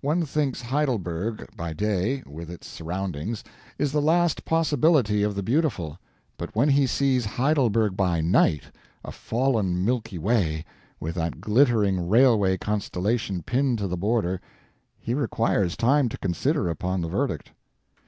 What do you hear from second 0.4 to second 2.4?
Heidelberg by day